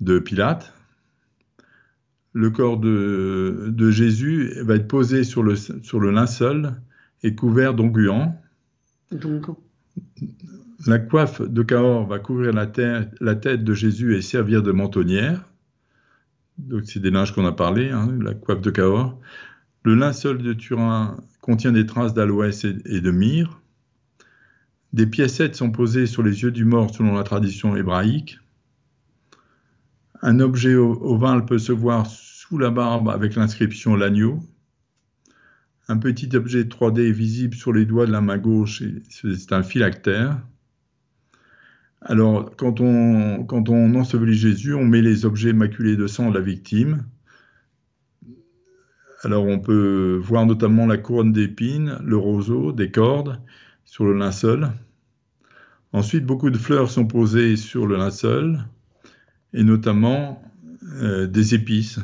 [0.00, 0.72] de Pilate.
[2.32, 6.72] Le corps de, Jésus va être posé sur le, sur le linceul
[7.22, 8.40] et couvert d'onguents.
[10.86, 15.44] La coiffe de Cahors va couvrir la, tête de Jésus et servir de mentonnière.
[16.58, 19.18] Donc c'est des linges qu'on a parlé, hein, la coiffe de Cahors.
[19.84, 23.60] Le linceul de Turin contient des traces d'aloès et, de myrrhe.
[24.92, 28.38] Des piécettes sont posées sur les yeux du mort selon la tradition hébraïque.
[30.20, 34.40] Un objet ovale peut se voir sous la barbe avec l'inscription l'agneau.
[35.92, 39.62] Un petit objet 3D est visible sur les doigts de la main gauche, c'est un
[39.62, 40.40] phylactère.
[42.00, 46.34] Alors, quand on, quand on ensevelit Jésus, on met les objets maculés de sang de
[46.38, 47.04] la victime.
[49.22, 53.38] Alors, on peut voir notamment la couronne d'épines, le roseau, des cordes
[53.84, 54.70] sur le linceul.
[55.92, 58.64] Ensuite, beaucoup de fleurs sont posées sur le linceul,
[59.52, 60.42] et notamment
[61.02, 62.00] euh, des épices.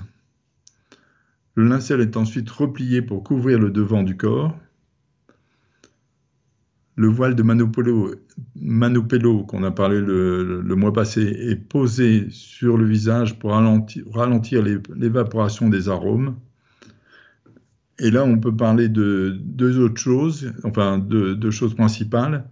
[1.59, 4.57] Le linceul est ensuite replié pour couvrir le devant du corps.
[6.95, 13.41] Le voile de Manopello, qu'on a parlé le, mois passé, est posé sur le visage
[13.41, 16.37] pour ralentir, l'évaporation des arômes.
[17.99, 22.45] Et là, on peut parler de deux autres choses, enfin deux, choses principales.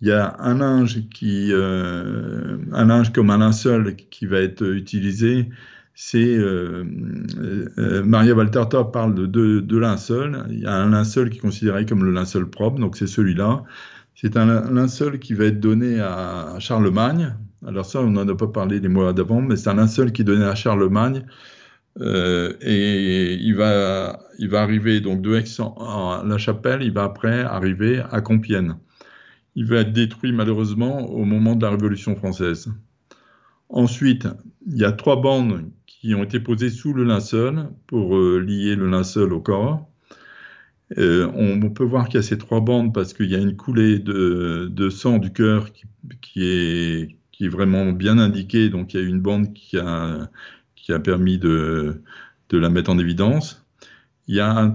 [0.00, 4.62] Il y a un linge qui, euh, un linge comme un linceul qui va être
[4.62, 5.48] utilisé
[5.98, 6.84] c'est euh,
[7.78, 9.24] euh, Maria Valterta parle de
[9.60, 10.44] deux linceuls.
[10.50, 13.64] Il y a un linceul qui est considéré comme le linceul propre, donc c'est celui-là.
[14.14, 17.34] C'est un linceul qui va être donné à Charlemagne.
[17.66, 20.20] Alors ça, on n'en a pas parlé les mois d'avant, mais c'est un linceul qui
[20.20, 21.24] est donné à Charlemagne.
[22.02, 25.44] Euh, et il va, il va arriver donc de Aix
[25.80, 28.74] à la Chapelle, il va après arriver à Compiègne.
[29.54, 32.70] Il va être détruit malheureusement au moment de la Révolution française.
[33.70, 34.28] Ensuite,
[34.66, 35.70] il y a trois bandes
[36.00, 39.88] qui ont été posées sous le linceul pour euh, lier le linceul au corps.
[40.98, 43.56] Euh, on, peut voir qu'il y a ces trois bandes parce qu'il y a une
[43.56, 45.70] coulée de, sang du cœur
[46.20, 48.68] qui, est, vraiment bien indiquée.
[48.68, 50.28] Donc il y a une bande qui a,
[51.02, 52.02] permis de,
[52.52, 53.66] la mettre en évidence.
[54.28, 54.74] Il y a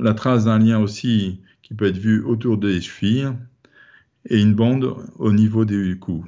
[0.00, 3.28] la trace d'un lien aussi qui peut être vu autour des chevilles
[4.28, 6.24] et une bande au niveau du cou.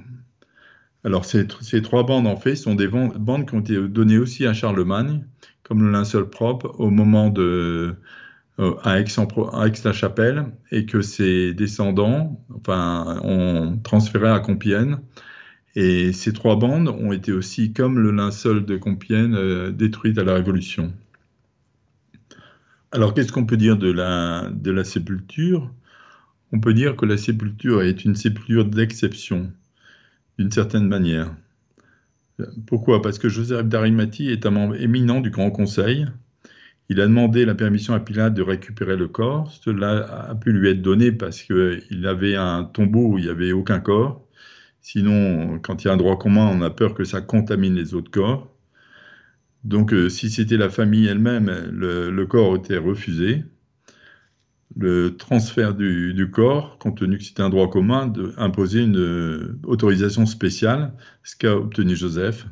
[1.05, 1.46] Alors ces,
[1.82, 5.24] trois bandes, en fait, sont des bandes qui ont été données aussi à Charlemagne,
[5.62, 7.94] comme le linceul propre, au moment de
[8.59, 14.99] euh, à Aix-la-Chapelle, et que ses descendants, enfin, ont transféré à Compiègne.
[15.76, 20.24] Et ces trois bandes ont été aussi, comme le linceul de Compiègne, euh, détruites à
[20.24, 20.92] la Révolution.
[22.90, 25.72] Alors, qu'est-ce qu'on peut dire de la, de la sépulture?
[26.53, 29.53] On peut dire que la sépulture est une sépulture d'exception
[30.39, 31.34] d'une certaine manière.
[32.66, 33.03] Pourquoi?
[33.03, 36.07] Parce que Joseph d'Arimathie est un membre éminent du Grand Conseil.
[36.89, 39.53] Il a demandé la permission à Pilate de récupérer le corps.
[39.62, 43.53] Cela a pu lui être donné parce qu'il avait un tombeau où il n'y avait
[43.53, 44.26] aucun corps.
[44.80, 47.95] Sinon, quand il y a un droit commun, on a peur que ça contamine les
[47.95, 48.55] autres corps.
[49.64, 53.45] Donc, euh, si c'était la famille elle-même, le, corps était refusé
[54.77, 59.59] le transfert du, corps, compte tenu que c'était un droit commun, de imposer une euh,
[59.64, 60.93] autorisation spéciale,
[61.25, 62.47] ce qu'a obtenu Joseph.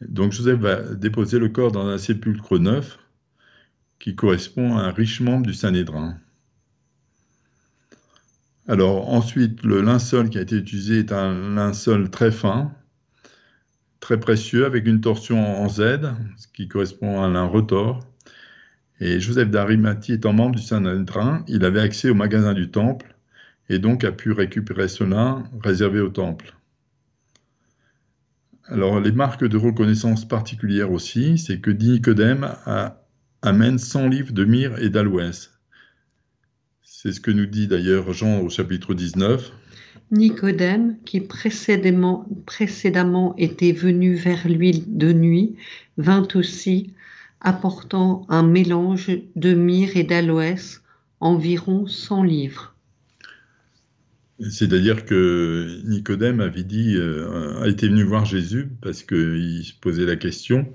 [0.00, 2.98] Donc Joseph va déposer le corps dans un sépulcre neuf
[3.98, 6.18] qui correspond à un riche membre du Sanhédrin.
[8.68, 12.72] Alors ensuite, le linceul qui a été utilisé est un linceul très fin,
[13.98, 16.00] très précieux, avec une torsion en Z,
[16.36, 18.00] ce qui correspond à un retors.
[19.00, 23.14] Et Joseph d'Arimathie étant membre du Saint-Train, il avait accès au magasin du temple
[23.68, 26.54] et donc a pu récupérer cela réservé au temple.
[28.64, 32.54] Alors les marques de reconnaissance particulières aussi, c'est que Nicodème
[33.42, 35.52] amène 100 livres de myrrhe et d'aloès.
[36.82, 39.52] C'est ce que nous dit d'ailleurs Jean au chapitre 19.
[40.10, 45.56] Nicodème, qui précédemment, précédemment était venu vers lui de nuit,
[45.98, 46.94] vint aussi
[47.40, 50.82] apportant un mélange de myrrhe et d'aloès,
[51.20, 52.74] environ 100 livres.
[54.50, 60.06] C'est-à-dire que Nicodème avait dit, euh, a été venu voir Jésus parce qu'il se posait
[60.06, 60.72] la question.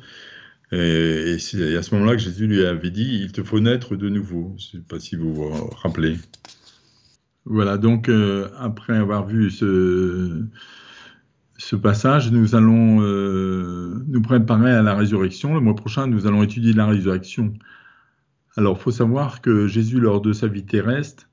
[0.71, 4.09] Et, c'est à ce moment-là que Jésus lui avait dit, il te faut naître de
[4.09, 4.55] nouveau.
[4.57, 6.17] Je ne sais pas si vous vous rappelez.
[7.45, 10.45] Voilà, donc euh, après avoir vu ce,
[11.63, 15.53] ce passage, nous allons euh, nous préparer à la résurrection.
[15.53, 17.53] Le mois prochain, nous allons étudier la résurrection.
[18.57, 21.29] Alors, il faut savoir que Jésus, lors de sa vie terrestre,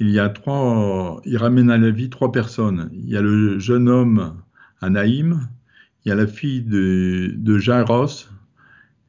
[0.00, 2.88] il y a trois, il ramène à la vie trois personnes.
[2.94, 4.36] Il y a le jeune homme
[4.80, 5.46] Anaïm,
[6.04, 8.30] il y a la fille de, de Jairus,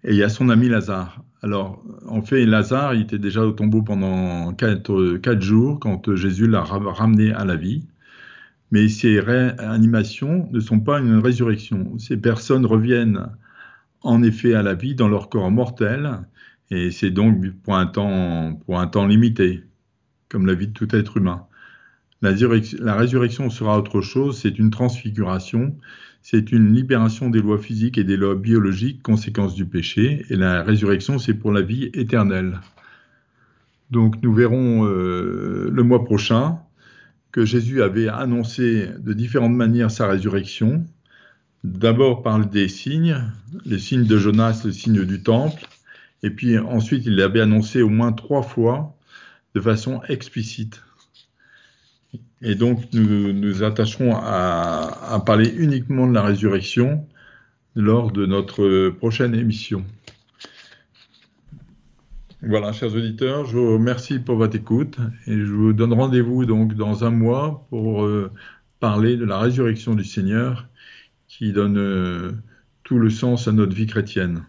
[0.04, 1.24] et il y a son ami Lazare.
[1.42, 6.64] Alors, en fait, Lazare, il était déjà au tombeau pendant quatre jours quand Jésus l'a
[6.64, 7.88] ramené à la vie.
[8.72, 11.98] Mais ces réanimations ne sont pas une résurrection.
[11.98, 13.30] Ces personnes reviennent
[14.02, 16.20] en effet à la vie dans leur corps mortel,
[16.72, 19.64] et c'est donc pour un temps, pour un temps limité,
[20.30, 21.48] comme la vie de tout être humain.
[22.22, 25.76] La, résurrection sera autre chose, c'est une transfiguration,
[26.22, 30.62] c'est une libération des lois physiques et des lois biologiques, conséquence du péché, et la
[30.64, 32.60] résurrection, c'est pour la vie éternelle.
[33.90, 36.60] Donc nous verrons euh, le mois prochain
[37.32, 40.86] que Jésus avait annoncé de différentes manières sa résurrection.
[41.64, 43.22] D'abord par des signes,
[43.66, 45.68] les signes de Jonas, le signe du temple,
[46.24, 48.96] et puis ensuite il l'avait annoncé au moins trois fois
[49.56, 50.82] de façon explicite.
[52.42, 57.06] Et donc nous nous attacherons à, parler uniquement de la résurrection
[57.76, 59.84] lors de notre prochaine émission.
[62.42, 66.74] Voilà, chers auditeurs, je vous remercie pour votre écoute et je vous donne rendez-vous donc
[66.74, 68.32] dans un mois pour euh,
[68.80, 70.70] parler de la résurrection du Seigneur
[71.28, 72.32] qui donne euh,
[72.84, 74.46] tout le sens à notre vie chrétienne.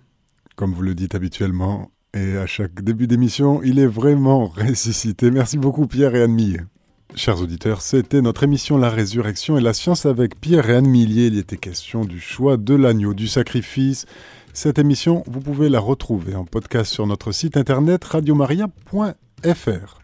[0.54, 5.32] Comme vous le dites habituellement, et à chaque début d'émission, il est vraiment ressuscité.
[5.32, 6.68] Merci beaucoup Pierre et Anne
[7.16, 11.26] Chers auditeurs, c'était notre émission La Résurrection et la Science avec Pierre et Anne Millier.
[11.26, 14.06] Il était question du choix de l'agneau, du sacrifice.
[14.52, 19.99] Cette émission, vous pouvez la retrouver en podcast sur notre site internet radiomaria.fr.